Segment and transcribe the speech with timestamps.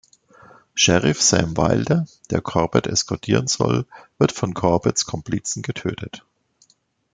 [0.73, 3.85] Sheriff Sam Wilder, der Corbett eskortieren soll,
[4.17, 6.25] wird von Corbetts Komplizen getötet.